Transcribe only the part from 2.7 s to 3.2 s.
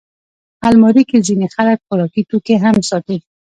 ساتي